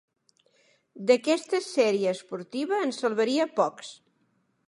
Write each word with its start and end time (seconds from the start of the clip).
D'aquesta 1.09 1.59
sèrie 1.65 2.09
esportiva 2.17 2.81
en 2.87 2.97
salvaria 3.01 3.49
pocs. 3.63 3.93